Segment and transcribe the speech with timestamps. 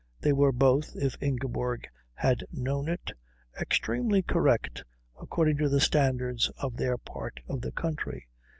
[0.19, 3.11] They were both, if Ingeborg had known it,
[3.59, 4.83] extremely correct
[5.21, 8.27] according to the standards of their part of the country.